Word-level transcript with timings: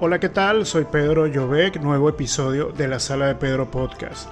Hola, 0.00 0.18
¿qué 0.18 0.28
tal? 0.28 0.66
Soy 0.66 0.86
Pedro 0.86 1.28
Llobec, 1.28 1.80
nuevo 1.80 2.08
episodio 2.08 2.72
de 2.72 2.88
la 2.88 2.98
Sala 2.98 3.28
de 3.28 3.36
Pedro 3.36 3.70
Podcast. 3.70 4.28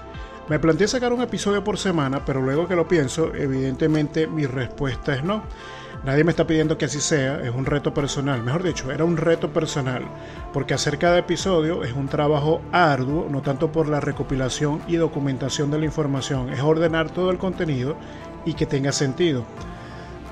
Me 0.48 0.58
planteé 0.58 0.88
sacar 0.88 1.12
un 1.12 1.22
episodio 1.22 1.62
por 1.62 1.78
semana, 1.78 2.24
pero 2.24 2.42
luego 2.42 2.66
que 2.66 2.74
lo 2.74 2.88
pienso, 2.88 3.32
evidentemente 3.32 4.26
mi 4.26 4.44
respuesta 4.44 5.14
es 5.14 5.22
no. 5.22 5.44
Nadie 6.04 6.24
me 6.24 6.32
está 6.32 6.48
pidiendo 6.48 6.76
que 6.76 6.86
así 6.86 6.98
sea, 6.98 7.40
es 7.42 7.54
un 7.54 7.64
reto 7.64 7.94
personal. 7.94 8.42
Mejor 8.42 8.64
dicho, 8.64 8.90
era 8.90 9.04
un 9.04 9.16
reto 9.16 9.52
personal, 9.52 10.02
porque 10.52 10.74
hacer 10.74 10.98
cada 10.98 11.18
episodio 11.18 11.84
es 11.84 11.92
un 11.92 12.08
trabajo 12.08 12.60
arduo, 12.72 13.28
no 13.30 13.40
tanto 13.40 13.70
por 13.70 13.88
la 13.88 14.00
recopilación 14.00 14.82
y 14.88 14.96
documentación 14.96 15.70
de 15.70 15.78
la 15.78 15.84
información, 15.84 16.50
es 16.50 16.60
ordenar 16.60 17.10
todo 17.10 17.30
el 17.30 17.38
contenido 17.38 17.94
y 18.44 18.54
que 18.54 18.66
tenga 18.66 18.90
sentido. 18.90 19.44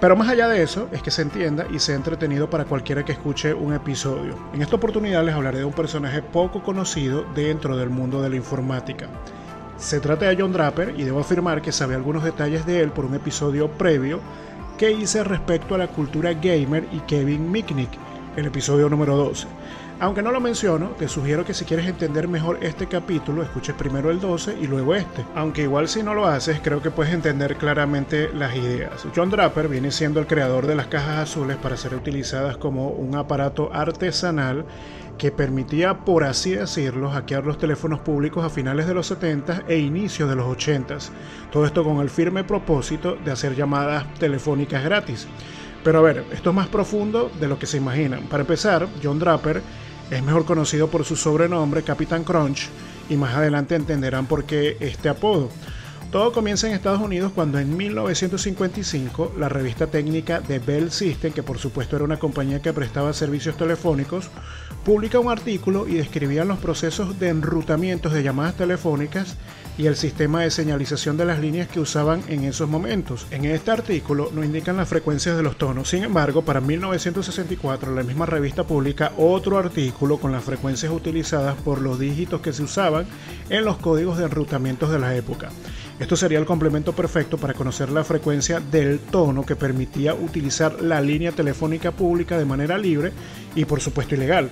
Pero 0.00 0.16
más 0.16 0.30
allá 0.30 0.48
de 0.48 0.62
eso, 0.62 0.88
es 0.92 1.02
que 1.02 1.10
se 1.10 1.20
entienda 1.20 1.66
y 1.70 1.78
sea 1.78 1.94
entretenido 1.94 2.48
para 2.48 2.64
cualquiera 2.64 3.04
que 3.04 3.12
escuche 3.12 3.52
un 3.52 3.74
episodio. 3.74 4.34
En 4.54 4.62
esta 4.62 4.76
oportunidad 4.76 5.22
les 5.24 5.34
hablaré 5.34 5.58
de 5.58 5.66
un 5.66 5.74
personaje 5.74 6.22
poco 6.22 6.62
conocido 6.62 7.26
dentro 7.34 7.76
del 7.76 7.90
mundo 7.90 8.22
de 8.22 8.30
la 8.30 8.36
informática. 8.36 9.08
Se 9.76 10.00
trata 10.00 10.26
de 10.26 10.40
John 10.40 10.52
Draper 10.52 10.94
y 10.96 11.04
debo 11.04 11.20
afirmar 11.20 11.60
que 11.60 11.72
sabe 11.72 11.94
algunos 11.94 12.24
detalles 12.24 12.64
de 12.64 12.80
él 12.80 12.92
por 12.92 13.04
un 13.04 13.14
episodio 13.14 13.70
previo 13.72 14.20
que 14.78 14.90
hice 14.90 15.22
respecto 15.22 15.74
a 15.74 15.78
la 15.78 15.88
cultura 15.88 16.32
gamer 16.32 16.86
y 16.92 17.00
Kevin 17.00 17.50
Mitnick, 17.50 17.90
el 18.36 18.46
episodio 18.46 18.88
número 18.88 19.16
12. 19.16 19.46
Aunque 20.00 20.22
no 20.22 20.32
lo 20.32 20.40
menciono, 20.40 20.92
te 20.98 21.08
sugiero 21.08 21.44
que 21.44 21.52
si 21.52 21.66
quieres 21.66 21.86
entender 21.86 22.26
mejor 22.26 22.58
este 22.62 22.86
capítulo, 22.86 23.42
escuches 23.42 23.74
primero 23.74 24.10
el 24.10 24.18
12 24.18 24.56
y 24.58 24.66
luego 24.66 24.94
este. 24.94 25.26
Aunque 25.34 25.62
igual 25.62 25.88
si 25.88 26.02
no 26.02 26.14
lo 26.14 26.26
haces, 26.26 26.60
creo 26.62 26.80
que 26.80 26.90
puedes 26.90 27.12
entender 27.12 27.56
claramente 27.56 28.30
las 28.32 28.56
ideas. 28.56 29.06
John 29.14 29.28
Draper 29.28 29.68
viene 29.68 29.90
siendo 29.90 30.18
el 30.18 30.26
creador 30.26 30.66
de 30.66 30.74
las 30.74 30.86
cajas 30.86 31.18
azules 31.18 31.58
para 31.58 31.76
ser 31.76 31.94
utilizadas 31.94 32.56
como 32.56 32.88
un 32.88 33.14
aparato 33.14 33.70
artesanal 33.74 34.64
que 35.18 35.32
permitía, 35.32 35.98
por 35.98 36.24
así 36.24 36.52
decirlo, 36.52 37.10
hackear 37.10 37.44
los 37.44 37.58
teléfonos 37.58 38.00
públicos 38.00 38.42
a 38.42 38.48
finales 38.48 38.86
de 38.86 38.94
los 38.94 39.06
70 39.08 39.64
e 39.68 39.76
inicios 39.76 40.30
de 40.30 40.36
los 40.36 40.46
80. 40.46 40.96
Todo 41.52 41.66
esto 41.66 41.84
con 41.84 42.00
el 42.00 42.08
firme 42.08 42.42
propósito 42.42 43.18
de 43.22 43.32
hacer 43.32 43.54
llamadas 43.54 44.14
telefónicas 44.14 44.82
gratis. 44.82 45.28
Pero 45.82 45.98
a 45.98 46.02
ver, 46.02 46.24
esto 46.32 46.50
es 46.50 46.56
más 46.56 46.68
profundo 46.68 47.30
de 47.40 47.48
lo 47.48 47.58
que 47.58 47.66
se 47.66 47.78
imaginan. 47.78 48.24
Para 48.24 48.42
empezar, 48.42 48.86
John 49.02 49.18
Draper 49.18 49.62
es 50.10 50.22
mejor 50.22 50.44
conocido 50.44 50.88
por 50.88 51.04
su 51.04 51.16
sobrenombre 51.16 51.82
Capitán 51.82 52.24
Crunch 52.24 52.68
y 53.08 53.16
más 53.16 53.34
adelante 53.34 53.74
entenderán 53.74 54.26
por 54.26 54.44
qué 54.44 54.76
este 54.80 55.08
apodo. 55.08 55.48
Todo 56.10 56.32
comienza 56.32 56.66
en 56.66 56.72
Estados 56.72 57.00
Unidos 57.00 57.30
cuando 57.32 57.60
en 57.60 57.76
1955 57.76 59.34
la 59.38 59.48
revista 59.48 59.86
técnica 59.86 60.40
de 60.40 60.58
Bell 60.58 60.90
System, 60.90 61.32
que 61.32 61.44
por 61.44 61.58
supuesto 61.58 61.94
era 61.94 62.04
una 62.04 62.18
compañía 62.18 62.60
que 62.60 62.72
prestaba 62.72 63.12
servicios 63.12 63.56
telefónicos, 63.56 64.28
publica 64.84 65.20
un 65.20 65.30
artículo 65.30 65.86
y 65.86 65.94
describía 65.94 66.44
los 66.44 66.58
procesos 66.58 67.20
de 67.20 67.28
enrutamientos 67.28 68.12
de 68.12 68.24
llamadas 68.24 68.56
telefónicas 68.56 69.36
y 69.78 69.86
el 69.86 69.94
sistema 69.94 70.40
de 70.42 70.50
señalización 70.50 71.16
de 71.16 71.26
las 71.26 71.38
líneas 71.38 71.68
que 71.68 71.78
usaban 71.78 72.24
en 72.26 72.42
esos 72.42 72.68
momentos. 72.68 73.28
En 73.30 73.44
este 73.44 73.70
artículo 73.70 74.30
no 74.34 74.42
indican 74.42 74.78
las 74.78 74.88
frecuencias 74.88 75.36
de 75.36 75.44
los 75.44 75.58
tonos, 75.58 75.90
sin 75.90 76.02
embargo, 76.02 76.42
para 76.42 76.60
1964 76.60 77.94
la 77.94 78.02
misma 78.02 78.26
revista 78.26 78.64
publica 78.64 79.12
otro 79.16 79.58
artículo 79.58 80.18
con 80.18 80.32
las 80.32 80.42
frecuencias 80.42 80.92
utilizadas 80.92 81.54
por 81.54 81.80
los 81.80 82.00
dígitos 82.00 82.40
que 82.40 82.52
se 82.52 82.64
usaban 82.64 83.06
en 83.48 83.64
los 83.64 83.78
códigos 83.78 84.18
de 84.18 84.24
enrutamientos 84.24 84.90
de 84.90 84.98
la 84.98 85.14
época. 85.14 85.50
Esto 86.00 86.16
sería 86.16 86.38
el 86.38 86.46
complemento 86.46 86.94
perfecto 86.94 87.36
para 87.36 87.52
conocer 87.52 87.90
la 87.90 88.02
frecuencia 88.04 88.58
del 88.58 89.00
tono 89.00 89.44
que 89.44 89.54
permitía 89.54 90.14
utilizar 90.14 90.80
la 90.80 90.98
línea 90.98 91.30
telefónica 91.30 91.92
pública 91.92 92.38
de 92.38 92.46
manera 92.46 92.78
libre 92.78 93.12
y 93.54 93.66
por 93.66 93.82
supuesto 93.82 94.14
ilegal. 94.14 94.50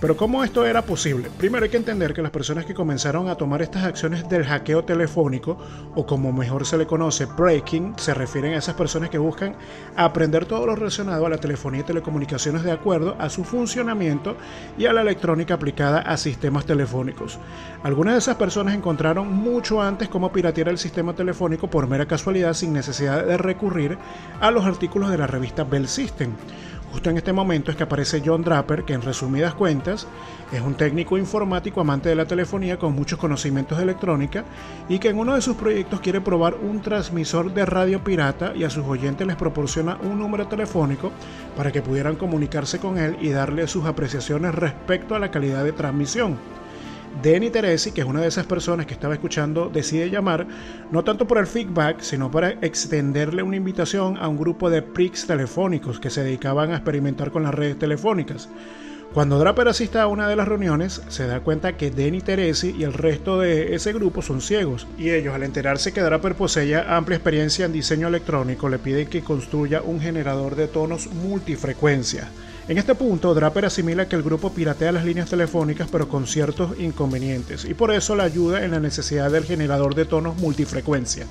Pero 0.00 0.16
¿cómo 0.16 0.42
esto 0.42 0.64
era 0.64 0.80
posible? 0.80 1.28
Primero 1.36 1.64
hay 1.64 1.70
que 1.70 1.76
entender 1.76 2.14
que 2.14 2.22
las 2.22 2.30
personas 2.30 2.64
que 2.64 2.72
comenzaron 2.72 3.28
a 3.28 3.34
tomar 3.34 3.60
estas 3.60 3.84
acciones 3.84 4.26
del 4.30 4.46
hackeo 4.46 4.82
telefónico, 4.82 5.58
o 5.94 6.06
como 6.06 6.32
mejor 6.32 6.64
se 6.64 6.78
le 6.78 6.86
conoce, 6.86 7.26
breaking, 7.26 7.92
se 7.98 8.14
refieren 8.14 8.54
a 8.54 8.56
esas 8.56 8.76
personas 8.76 9.10
que 9.10 9.18
buscan 9.18 9.56
aprender 9.96 10.46
todo 10.46 10.64
lo 10.64 10.74
relacionado 10.74 11.26
a 11.26 11.28
la 11.28 11.36
telefonía 11.36 11.82
y 11.82 11.84
telecomunicaciones 11.84 12.62
de 12.62 12.72
acuerdo 12.72 13.14
a 13.18 13.28
su 13.28 13.44
funcionamiento 13.44 14.36
y 14.78 14.86
a 14.86 14.94
la 14.94 15.02
electrónica 15.02 15.54
aplicada 15.54 16.00
a 16.00 16.16
sistemas 16.16 16.64
telefónicos. 16.64 17.38
Algunas 17.82 18.14
de 18.14 18.20
esas 18.20 18.36
personas 18.36 18.74
encontraron 18.74 19.30
mucho 19.30 19.82
antes 19.82 20.08
cómo 20.08 20.32
piratear 20.32 20.68
el 20.68 20.78
sistema 20.78 21.14
telefónico 21.14 21.68
por 21.68 21.86
mera 21.86 22.06
casualidad 22.06 22.54
sin 22.54 22.72
necesidad 22.72 23.26
de 23.26 23.36
recurrir 23.36 23.98
a 24.40 24.50
los 24.50 24.64
artículos 24.64 25.10
de 25.10 25.18
la 25.18 25.26
revista 25.26 25.64
Bell 25.64 25.88
System. 25.88 26.32
Justo 26.92 27.08
en 27.08 27.18
este 27.18 27.32
momento 27.32 27.70
es 27.70 27.76
que 27.76 27.84
aparece 27.84 28.20
John 28.24 28.42
Draper, 28.42 28.84
que 28.84 28.94
en 28.94 29.02
resumidas 29.02 29.54
cuentas 29.54 30.08
es 30.50 30.60
un 30.60 30.74
técnico 30.74 31.16
informático 31.16 31.80
amante 31.80 32.08
de 32.08 32.16
la 32.16 32.24
telefonía 32.24 32.78
con 32.78 32.94
muchos 32.94 33.18
conocimientos 33.18 33.78
de 33.78 33.84
electrónica 33.84 34.44
y 34.88 34.98
que 34.98 35.10
en 35.10 35.18
uno 35.18 35.36
de 35.36 35.40
sus 35.40 35.54
proyectos 35.54 36.00
quiere 36.00 36.20
probar 36.20 36.54
un 36.56 36.82
transmisor 36.82 37.54
de 37.54 37.64
radio 37.64 38.02
pirata 38.02 38.52
y 38.56 38.64
a 38.64 38.70
sus 38.70 38.84
oyentes 38.84 39.24
les 39.24 39.36
proporciona 39.36 39.98
un 40.02 40.18
número 40.18 40.48
telefónico 40.48 41.12
para 41.56 41.70
que 41.70 41.82
pudieran 41.82 42.16
comunicarse 42.16 42.80
con 42.80 42.98
él 42.98 43.16
y 43.20 43.30
darle 43.30 43.68
sus 43.68 43.86
apreciaciones 43.86 44.52
respecto 44.52 45.14
a 45.14 45.20
la 45.20 45.30
calidad 45.30 45.62
de 45.62 45.72
transmisión. 45.72 46.59
Denny 47.22 47.50
Teresi, 47.50 47.92
que 47.92 48.00
es 48.00 48.06
una 48.06 48.22
de 48.22 48.28
esas 48.28 48.46
personas 48.46 48.86
que 48.86 48.94
estaba 48.94 49.12
escuchando, 49.12 49.68
decide 49.68 50.08
llamar, 50.08 50.46
no 50.90 51.04
tanto 51.04 51.26
por 51.26 51.38
el 51.38 51.46
feedback, 51.46 52.00
sino 52.00 52.30
para 52.30 52.50
extenderle 52.62 53.42
una 53.42 53.56
invitación 53.56 54.16
a 54.16 54.28
un 54.28 54.38
grupo 54.38 54.70
de 54.70 54.80
pricks 54.80 55.26
telefónicos 55.26 56.00
que 56.00 56.08
se 56.08 56.24
dedicaban 56.24 56.70
a 56.70 56.76
experimentar 56.76 57.30
con 57.30 57.42
las 57.42 57.54
redes 57.54 57.78
telefónicas. 57.78 58.48
Cuando 59.12 59.40
Draper 59.40 59.66
asiste 59.66 59.98
a 59.98 60.06
una 60.06 60.28
de 60.28 60.36
las 60.36 60.46
reuniones, 60.46 61.02
se 61.08 61.26
da 61.26 61.40
cuenta 61.40 61.76
que 61.76 61.90
Denny 61.90 62.20
Teresi 62.20 62.76
y 62.78 62.84
el 62.84 62.92
resto 62.92 63.40
de 63.40 63.74
ese 63.74 63.92
grupo 63.92 64.22
son 64.22 64.40
ciegos, 64.40 64.86
y 64.96 65.10
ellos, 65.10 65.34
al 65.34 65.42
enterarse 65.42 65.92
que 65.92 66.00
Draper 66.00 66.36
poseía 66.36 66.96
amplia 66.96 67.16
experiencia 67.16 67.66
en 67.66 67.72
diseño 67.72 68.06
electrónico, 68.06 68.68
le 68.68 68.78
piden 68.78 69.08
que 69.08 69.22
construya 69.22 69.82
un 69.82 70.00
generador 70.00 70.54
de 70.54 70.68
tonos 70.68 71.08
multifrecuencia. 71.12 72.28
En 72.70 72.78
este 72.78 72.94
punto, 72.94 73.34
Draper 73.34 73.64
asimila 73.64 74.06
que 74.06 74.14
el 74.14 74.22
grupo 74.22 74.52
piratea 74.52 74.92
las 74.92 75.04
líneas 75.04 75.28
telefónicas 75.28 75.88
pero 75.90 76.08
con 76.08 76.28
ciertos 76.28 76.78
inconvenientes 76.78 77.64
y 77.64 77.74
por 77.74 77.90
eso 77.90 78.14
la 78.14 78.22
ayuda 78.22 78.64
en 78.64 78.70
la 78.70 78.78
necesidad 78.78 79.28
del 79.28 79.42
generador 79.42 79.96
de 79.96 80.04
tonos 80.04 80.36
multifrecuencia. 80.36 81.26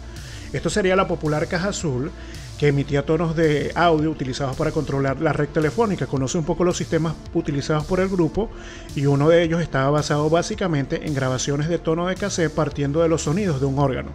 Esto 0.52 0.70
sería 0.70 0.98
la 0.98 1.08
popular 1.08 1.48
caja 1.48 1.70
azul 1.70 2.12
que 2.60 2.68
emitía 2.68 3.06
tonos 3.06 3.38
de 3.38 3.72
audio 3.74 4.12
utilizados 4.12 4.58
para 4.58 4.72
controlar 4.72 5.22
la 5.22 5.32
red 5.32 5.48
telefónica. 5.48 6.08
Conoce 6.08 6.38
un 6.38 6.44
poco 6.44 6.66
los 6.66 6.76
sistemas 6.76 7.16
utilizados 7.34 7.86
por 7.86 8.02
el 8.02 8.10
grupo 8.10 8.50
y 8.94 9.06
uno 9.06 9.30
de 9.30 9.42
ellos 9.42 9.62
estaba 9.62 9.90
basado 9.90 10.30
básicamente 10.30 11.08
en 11.08 11.16
grabaciones 11.16 11.70
de 11.70 11.78
tono 11.78 12.08
de 12.08 12.16
cassette 12.16 12.52
partiendo 12.52 13.02
de 13.02 13.08
los 13.08 13.22
sonidos 13.22 13.62
de 13.62 13.66
un 13.66 13.80
órgano. 13.80 14.12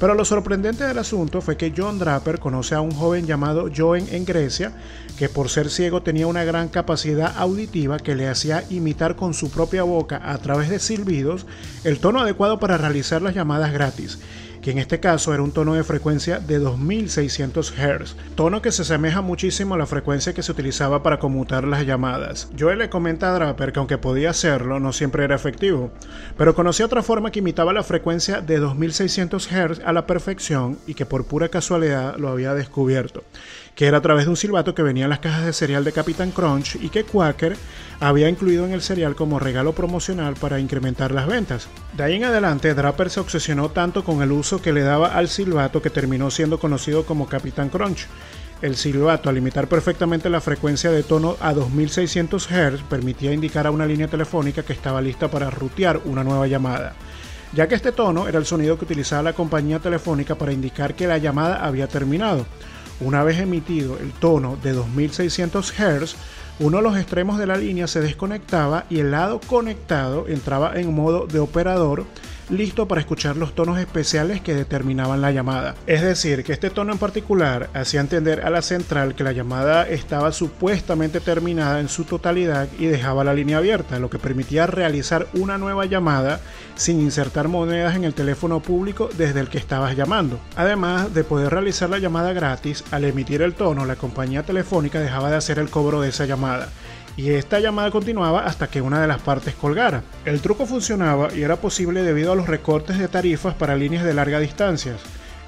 Pero 0.00 0.14
lo 0.14 0.24
sorprendente 0.24 0.84
del 0.84 0.98
asunto 0.98 1.40
fue 1.40 1.56
que 1.56 1.72
John 1.76 1.98
Draper 1.98 2.38
conoce 2.38 2.74
a 2.76 2.80
un 2.80 2.92
joven 2.92 3.26
llamado 3.26 3.68
Joen 3.74 4.06
en 4.12 4.24
Grecia, 4.24 4.72
que 5.18 5.28
por 5.28 5.48
ser 5.48 5.70
ciego 5.70 6.02
tenía 6.02 6.28
una 6.28 6.44
gran 6.44 6.68
capacidad 6.68 7.36
auditiva 7.36 7.98
que 7.98 8.14
le 8.14 8.28
hacía 8.28 8.64
imitar 8.70 9.16
con 9.16 9.34
su 9.34 9.50
propia 9.50 9.82
boca 9.82 10.20
a 10.24 10.38
través 10.38 10.68
de 10.68 10.78
silbidos 10.78 11.46
el 11.82 11.98
tono 11.98 12.20
adecuado 12.20 12.60
para 12.60 12.78
realizar 12.78 13.22
las 13.22 13.34
llamadas 13.34 13.72
gratis 13.72 14.20
que 14.68 14.72
en 14.72 14.78
este 14.80 15.00
caso 15.00 15.32
era 15.32 15.42
un 15.42 15.52
tono 15.52 15.72
de 15.72 15.82
frecuencia 15.82 16.40
de 16.40 16.58
2600 16.58 17.72
Hz, 17.72 18.16
tono 18.34 18.60
que 18.60 18.70
se 18.70 18.82
asemeja 18.82 19.22
muchísimo 19.22 19.74
a 19.74 19.78
la 19.78 19.86
frecuencia 19.86 20.34
que 20.34 20.42
se 20.42 20.52
utilizaba 20.52 21.02
para 21.02 21.18
conmutar 21.18 21.66
las 21.66 21.86
llamadas. 21.86 22.50
Joel 22.58 22.80
le 22.80 22.90
comenta 22.90 23.30
a 23.30 23.32
Draper 23.32 23.72
que 23.72 23.78
aunque 23.78 23.96
podía 23.96 24.28
hacerlo, 24.28 24.78
no 24.78 24.92
siempre 24.92 25.24
era 25.24 25.36
efectivo, 25.36 25.90
pero 26.36 26.54
conocía 26.54 26.84
otra 26.84 27.02
forma 27.02 27.30
que 27.30 27.38
imitaba 27.38 27.72
la 27.72 27.82
frecuencia 27.82 28.42
de 28.42 28.58
2600 28.58 29.48
Hz 29.48 29.80
a 29.86 29.94
la 29.94 30.06
perfección 30.06 30.76
y 30.86 30.92
que 30.92 31.06
por 31.06 31.24
pura 31.24 31.48
casualidad 31.48 32.18
lo 32.18 32.28
había 32.28 32.52
descubierto 32.52 33.24
que 33.78 33.86
era 33.86 33.98
a 33.98 34.02
través 34.02 34.24
de 34.24 34.30
un 34.30 34.36
silbato 34.36 34.74
que 34.74 34.82
venía 34.82 35.04
en 35.04 35.10
las 35.10 35.20
cajas 35.20 35.46
de 35.46 35.52
cereal 35.52 35.84
de 35.84 35.92
Capitán 35.92 36.32
Crunch 36.32 36.74
y 36.82 36.88
que 36.88 37.04
Quaker 37.04 37.56
había 38.00 38.28
incluido 38.28 38.66
en 38.66 38.72
el 38.72 38.82
cereal 38.82 39.14
como 39.14 39.38
regalo 39.38 39.72
promocional 39.72 40.34
para 40.34 40.58
incrementar 40.58 41.12
las 41.12 41.28
ventas. 41.28 41.68
De 41.96 42.02
ahí 42.02 42.16
en 42.16 42.24
adelante, 42.24 42.74
Draper 42.74 43.08
se 43.08 43.20
obsesionó 43.20 43.68
tanto 43.68 44.02
con 44.02 44.20
el 44.20 44.32
uso 44.32 44.60
que 44.60 44.72
le 44.72 44.80
daba 44.80 45.14
al 45.14 45.28
silbato 45.28 45.80
que 45.80 45.90
terminó 45.90 46.28
siendo 46.32 46.58
conocido 46.58 47.06
como 47.06 47.28
Capitán 47.28 47.68
Crunch. 47.68 48.08
El 48.62 48.74
silbato, 48.74 49.30
al 49.30 49.38
imitar 49.38 49.68
perfectamente 49.68 50.28
la 50.28 50.40
frecuencia 50.40 50.90
de 50.90 51.04
tono 51.04 51.36
a 51.38 51.54
2600 51.54 52.48
Hz, 52.48 52.82
permitía 52.90 53.32
indicar 53.32 53.68
a 53.68 53.70
una 53.70 53.86
línea 53.86 54.08
telefónica 54.08 54.64
que 54.64 54.72
estaba 54.72 55.00
lista 55.00 55.30
para 55.30 55.50
rutear 55.50 56.00
una 56.04 56.24
nueva 56.24 56.48
llamada 56.48 56.96
ya 57.52 57.66
que 57.66 57.74
este 57.74 57.92
tono 57.92 58.28
era 58.28 58.38
el 58.38 58.44
sonido 58.44 58.76
que 58.76 58.84
utilizaba 58.84 59.22
la 59.22 59.32
compañía 59.32 59.78
telefónica 59.78 60.34
para 60.34 60.52
indicar 60.52 60.94
que 60.94 61.06
la 61.06 61.16
llamada 61.16 61.64
había 61.64 61.86
terminado. 61.86 62.46
Una 63.00 63.22
vez 63.22 63.38
emitido 63.38 63.96
el 63.98 64.12
tono 64.12 64.56
de 64.62 64.72
2600 64.72 65.72
Hz, 65.72 66.16
uno 66.58 66.78
de 66.78 66.82
los 66.82 66.96
extremos 66.96 67.38
de 67.38 67.46
la 67.46 67.56
línea 67.56 67.86
se 67.86 68.00
desconectaba 68.00 68.86
y 68.90 68.98
el 68.98 69.12
lado 69.12 69.40
conectado 69.46 70.26
entraba 70.26 70.72
en 70.74 70.92
modo 70.92 71.28
de 71.28 71.38
operador 71.38 72.04
listo 72.50 72.88
para 72.88 73.00
escuchar 73.00 73.36
los 73.36 73.54
tonos 73.54 73.78
especiales 73.78 74.40
que 74.40 74.54
determinaban 74.54 75.20
la 75.20 75.30
llamada. 75.30 75.74
Es 75.86 76.02
decir, 76.02 76.44
que 76.44 76.52
este 76.52 76.70
tono 76.70 76.92
en 76.92 76.98
particular 76.98 77.70
hacía 77.74 78.00
entender 78.00 78.44
a 78.44 78.50
la 78.50 78.62
central 78.62 79.14
que 79.14 79.24
la 79.24 79.32
llamada 79.32 79.88
estaba 79.88 80.32
supuestamente 80.32 81.20
terminada 81.20 81.80
en 81.80 81.88
su 81.88 82.04
totalidad 82.04 82.68
y 82.78 82.86
dejaba 82.86 83.24
la 83.24 83.34
línea 83.34 83.58
abierta, 83.58 83.98
lo 83.98 84.10
que 84.10 84.18
permitía 84.18 84.66
realizar 84.66 85.26
una 85.34 85.58
nueva 85.58 85.86
llamada 85.86 86.40
sin 86.74 87.00
insertar 87.00 87.48
monedas 87.48 87.96
en 87.96 88.04
el 88.04 88.14
teléfono 88.14 88.60
público 88.60 89.10
desde 89.16 89.40
el 89.40 89.48
que 89.48 89.58
estabas 89.58 89.96
llamando. 89.96 90.38
Además 90.56 91.12
de 91.12 91.24
poder 91.24 91.52
realizar 91.52 91.90
la 91.90 91.98
llamada 91.98 92.32
gratis, 92.32 92.84
al 92.90 93.04
emitir 93.04 93.42
el 93.42 93.54
tono, 93.54 93.84
la 93.84 93.96
compañía 93.96 94.42
telefónica 94.42 95.00
dejaba 95.00 95.30
de 95.30 95.36
hacer 95.36 95.58
el 95.58 95.70
cobro 95.70 96.00
de 96.00 96.10
esa 96.10 96.26
llamada 96.26 96.68
y 97.18 97.32
esta 97.32 97.58
llamada 97.58 97.90
continuaba 97.90 98.44
hasta 98.44 98.68
que 98.68 98.80
una 98.80 99.00
de 99.00 99.08
las 99.08 99.20
partes 99.20 99.56
colgara. 99.56 100.04
El 100.24 100.40
truco 100.40 100.66
funcionaba 100.66 101.34
y 101.34 101.42
era 101.42 101.56
posible 101.56 102.04
debido 102.04 102.30
a 102.30 102.36
los 102.36 102.46
recortes 102.46 102.96
de 102.96 103.08
tarifas 103.08 103.54
para 103.54 103.74
líneas 103.74 104.04
de 104.04 104.14
larga 104.14 104.38
distancia. 104.38 104.94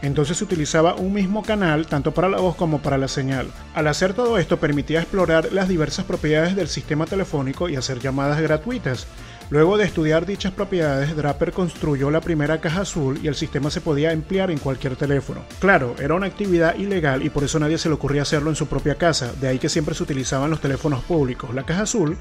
Entonces 0.02 0.38
se 0.38 0.44
utilizaba 0.44 0.96
un 0.96 1.12
mismo 1.12 1.44
canal 1.44 1.86
tanto 1.86 2.12
para 2.12 2.28
la 2.28 2.38
voz 2.38 2.56
como 2.56 2.82
para 2.82 2.98
la 2.98 3.06
señal. 3.06 3.52
Al 3.72 3.86
hacer 3.86 4.14
todo 4.14 4.36
esto 4.38 4.58
permitía 4.58 5.00
explorar 5.00 5.52
las 5.52 5.68
diversas 5.68 6.04
propiedades 6.06 6.56
del 6.56 6.66
sistema 6.66 7.06
telefónico 7.06 7.68
y 7.68 7.76
hacer 7.76 8.00
llamadas 8.00 8.40
gratuitas. 8.40 9.06
Luego 9.50 9.76
de 9.76 9.84
estudiar 9.84 10.26
dichas 10.26 10.52
propiedades, 10.52 11.16
Draper 11.16 11.50
construyó 11.50 12.08
la 12.12 12.20
primera 12.20 12.60
caja 12.60 12.82
azul 12.82 13.18
y 13.20 13.26
el 13.26 13.34
sistema 13.34 13.68
se 13.68 13.80
podía 13.80 14.12
emplear 14.12 14.52
en 14.52 14.58
cualquier 14.58 14.94
teléfono. 14.94 15.40
Claro, 15.58 15.96
era 15.98 16.14
una 16.14 16.26
actividad 16.26 16.76
ilegal 16.76 17.24
y 17.24 17.30
por 17.30 17.42
eso 17.42 17.58
nadie 17.58 17.76
se 17.76 17.88
le 17.88 17.96
ocurría 17.96 18.22
hacerlo 18.22 18.50
en 18.50 18.54
su 18.54 18.68
propia 18.68 18.94
casa, 18.94 19.32
de 19.40 19.48
ahí 19.48 19.58
que 19.58 19.68
siempre 19.68 19.96
se 19.96 20.04
utilizaban 20.04 20.50
los 20.50 20.60
teléfonos 20.60 21.02
públicos. 21.02 21.52
La 21.52 21.64
caja 21.64 21.82
azul 21.82 22.16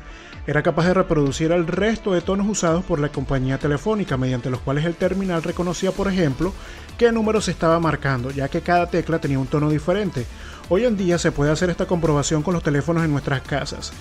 era 0.48 0.64
capaz 0.64 0.88
de 0.88 0.96
reproducir 0.96 1.52
el 1.52 1.68
resto 1.68 2.14
de 2.14 2.22
tonos 2.22 2.48
usados 2.48 2.84
por 2.84 3.00
la 3.00 3.10
compañía 3.10 3.60
telefónica, 3.60 4.18
mediante 4.18 4.50
los 4.50 4.62
cuales 4.62 4.86
el 4.86 4.96
terminal 4.96 5.44
reconocía, 5.44 5.92
por 5.92 6.12
ejemplo, 6.12 6.52
qué 6.98 7.12
número 7.12 7.42
se 7.42 7.52
estaba 7.52 7.80
marcando, 7.80 8.32
ya 8.32 8.48
que 8.48 8.62
cada 8.62 8.90
tecla 8.90 9.20
tenía 9.20 9.38
un 9.38 9.46
tono 9.46 9.70
diferente. 9.70 10.26
Hoy 10.68 10.86
en 10.86 10.98
día 10.98 11.20
se 11.20 11.32
puede 11.32 11.52
hacer 11.52 11.70
esta 11.70 11.86
comprobación 11.86 12.42
con 12.42 12.56
los 12.56 12.64
teléfonos 12.64 13.04
en 13.04 13.12
nuestras 13.12 13.42
casas. 13.42 13.94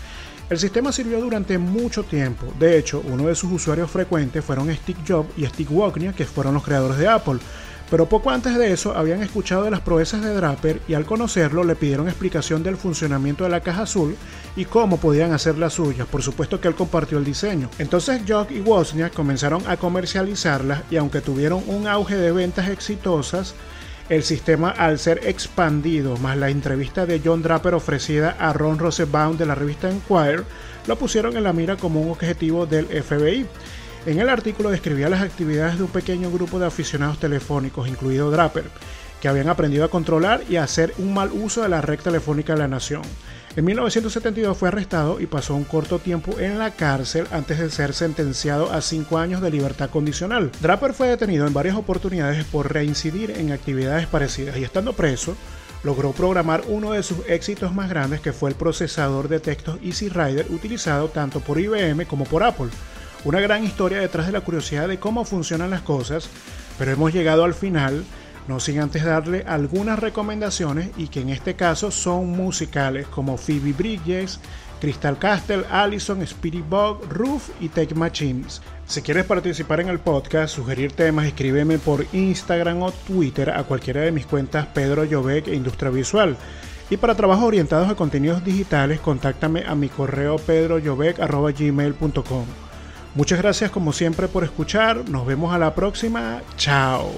El 0.51 0.59
sistema 0.59 0.93
sirvió 0.93 1.21
durante 1.21 1.59
mucho 1.59 2.05
tiempo. 2.05 2.47
De 2.59 2.79
hecho, 2.79 3.03
uno 3.07 3.27
de 3.27 3.35
sus 3.35 3.53
usuarios 3.53 3.91
frecuentes 3.91 4.43
fueron 4.43 4.75
Steve 4.75 5.01
Jobs 5.07 5.29
y 5.37 5.45
Steve 5.45 5.69
Wozniak, 5.71 6.15
que 6.15 6.25
fueron 6.25 6.55
los 6.55 6.65
creadores 6.65 6.97
de 6.97 7.07
Apple. 7.07 7.39
Pero 7.91 8.07
poco 8.07 8.31
antes 8.31 8.57
de 8.57 8.73
eso 8.73 8.95
habían 8.97 9.23
escuchado 9.23 9.65
de 9.65 9.71
las 9.71 9.81
proezas 9.81 10.23
de 10.23 10.35
Draper 10.35 10.81
y 10.89 10.95
al 10.95 11.07
conocerlo 11.07 11.65
le 11.65 11.75
pidieron 11.75 12.09
explicación 12.09 12.63
del 12.63 12.77
funcionamiento 12.77 13.45
de 13.45 13.51
la 13.51 13.61
caja 13.61 13.83
azul 13.83 14.15
y 14.57 14.65
cómo 14.67 14.99
podían 14.99 15.33
hacer 15.33 15.59
las 15.59 15.75
suyas. 15.75 16.07
Por 16.07 16.23
supuesto 16.23 16.61
que 16.61 16.69
él 16.69 16.75
compartió 16.75 17.19
el 17.19 17.25
diseño. 17.25 17.71
Entonces 17.79 18.23
Jobs 18.27 18.51
y 18.51 18.61
Wozniak 18.61 19.15
comenzaron 19.15 19.63
a 19.67 19.77
comercializarlas 19.79 20.83
y 20.91 20.97
aunque 20.97 21.21
tuvieron 21.23 21.63
un 21.67 21.87
auge 21.87 22.17
de 22.17 22.33
ventas 22.33 22.69
exitosas, 22.69 23.55
el 24.09 24.23
sistema 24.23 24.71
al 24.71 24.99
ser 24.99 25.21
expandido, 25.25 26.17
más 26.17 26.37
la 26.37 26.49
entrevista 26.49 27.05
de 27.05 27.21
John 27.23 27.43
Draper 27.43 27.75
ofrecida 27.75 28.37
a 28.39 28.53
Ron 28.53 28.79
Rosenbaum 28.79 29.37
de 29.37 29.45
la 29.45 29.55
revista 29.55 29.91
Enquirer, 29.91 30.45
lo 30.87 30.97
pusieron 30.97 31.37
en 31.37 31.45
la 31.45 31.53
mira 31.53 31.77
como 31.77 32.01
un 32.01 32.11
objetivo 32.11 32.65
del 32.65 32.87
FBI. 32.87 33.47
En 34.07 34.19
el 34.19 34.31
artículo 34.31 34.71
describía 34.71 35.11
las 35.11 35.23
actividades 35.23 35.77
de 35.77 35.85
un 35.85 35.91
pequeño 35.91 36.31
grupo 36.31 36.59
de 36.59 36.67
aficionados 36.67 37.21
telefónicos, 37.21 37.87
incluido 37.87 38.31
Draper, 38.31 38.65
que 39.21 39.29
habían 39.29 39.49
aprendido 39.49 39.85
a 39.85 39.91
controlar 39.91 40.43
y 40.49 40.57
a 40.57 40.65
hacer 40.65 40.95
un 40.97 41.13
mal 41.13 41.31
uso 41.33 41.63
de 41.63 41.69
la 41.69 41.83
red 41.83 41.99
telefónica 42.01 42.55
de 42.55 42.61
la 42.61 42.69
nación. 42.69 43.03
En 43.57 43.65
1972 43.65 44.57
fue 44.57 44.69
arrestado 44.69 45.21
y 45.21 45.27
pasó 45.27 45.55
un 45.57 45.65
corto 45.65 45.99
tiempo 45.99 46.39
en 46.39 46.59
la 46.59 46.71
cárcel 46.71 47.27
antes 47.33 47.59
de 47.59 47.71
ser 47.71 47.93
sentenciado 47.93 48.73
a 48.73 48.81
cinco 48.81 49.19
años 49.19 49.41
de 49.41 49.51
libertad 49.51 49.91
condicional. 49.91 50.53
Draper 50.61 50.93
fue 50.93 51.09
detenido 51.09 51.47
en 51.47 51.55
varias 51.55 51.77
oportunidades 51.77 52.45
por 52.45 52.73
reincidir 52.73 53.33
en 53.33 53.51
actividades 53.51 54.07
parecidas 54.07 54.57
y 54.59 54.65
estando 54.65 54.93
preso, 54.93 55.37
logró 55.83 56.13
programar 56.13 56.63
uno 56.69 56.93
de 56.93 57.03
sus 57.03 57.19
éxitos 57.29 57.75
más 57.75 57.89
grandes 57.89 58.21
que 58.21 58.33
fue 58.33 58.51
el 58.51 58.57
procesador 58.57 59.29
de 59.29 59.41
textos 59.41 59.79
Easy 59.83 60.09
Rider 60.09 60.47
utilizado 60.51 61.09
tanto 61.09 61.41
por 61.41 61.59
IBM 61.59 62.05
como 62.07 62.25
por 62.25 62.43
Apple. 62.43 62.69
Una 63.25 63.41
gran 63.41 63.65
historia 63.65 63.99
detrás 63.99 64.27
de 64.27 64.33
la 64.33 64.43
curiosidad 64.43 64.89
de 64.89 64.99
cómo 64.99 65.25
funcionan 65.25 65.71
las 65.71 65.83
cosas, 65.83 66.29
pero 66.79 66.93
hemos 66.93 67.13
llegado 67.13 67.45
al 67.45 67.55
final 67.55 68.05
no 68.49 68.61
sin 68.61 68.81
antes 68.81 69.05
darle 69.05 69.45
algunas 69.47 69.99
recomendaciones 69.99 70.89
y 70.97 71.09
que 71.09 71.21
en 71.21 71.29
este 71.29 71.55
caso 71.55 71.91
son 71.91 72.31
musicales 72.31 73.07
como 73.07 73.37
Phoebe 73.37 73.75
Bridges, 73.75 74.41
Crystal 74.81 75.19
Castle, 75.19 75.65
Allison, 75.71 76.23
Spirit 76.23 76.67
Bog, 76.69 77.05
Roof 77.11 77.51
y 77.61 77.69
Tech 77.69 77.95
Machines. 77.95 78.63
Si 78.87 79.03
quieres 79.03 79.27
participar 79.27 79.81
en 79.81 79.89
el 79.89 79.99
podcast, 79.99 80.55
sugerir 80.55 80.93
temas, 80.93 81.27
escríbeme 81.27 81.79
por 81.79 82.07
Instagram 82.13 82.81
o 82.83 82.91
Twitter 82.91 83.51
a 83.51 83.65
cualquiera 83.65 84.01
de 84.01 84.13
mis 84.13 84.25
cuentas 84.25 84.67
Pedro 84.69 85.05
Llobec 85.05 85.49
e 85.49 85.55
Industria 85.55 85.91
Visual. 85.91 86.39
Y 86.91 86.97
para 86.97 87.15
trabajos 87.15 87.45
orientados 87.45 87.91
a 87.91 87.97
contenidos 87.97 88.43
digitales, 88.45 89.01
contáctame 89.01 89.65
a 89.67 89.75
mi 89.75 89.91
correo 89.91 90.37
pedroyovec.gmail.com. 90.37 92.45
Muchas 93.15 93.39
gracias 93.39 93.71
como 93.71 93.93
siempre 93.93 94.27
por 94.29 94.45
escuchar, 94.45 95.07
nos 95.11 95.27
vemos 95.27 95.53
a 95.53 95.59
la 95.59 95.75
próxima, 95.75 96.41
chao. 96.57 97.13